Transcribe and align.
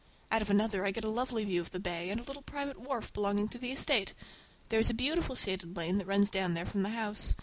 Out 0.31 0.41
of 0.41 0.49
another 0.49 0.83
I 0.83 0.89
get 0.89 1.03
a 1.03 1.09
lovely 1.09 1.45
view 1.45 1.61
of 1.61 1.69
the 1.69 1.79
bay 1.79 2.09
and 2.09 2.19
a 2.19 2.23
little 2.23 2.41
private 2.41 2.79
wharf 2.79 3.13
belonging 3.13 3.49
to 3.49 3.59
the 3.59 3.71
estate. 3.71 4.15
There 4.69 4.79
is 4.79 4.89
a 4.89 4.95
beautiful 4.95 5.35
shaded 5.35 5.77
lane 5.77 5.99
that 5.99 6.07
runs 6.07 6.31
down 6.31 6.55
there 6.55 6.65
from 6.65 6.81
the 6.81 6.89
house. 6.89 7.35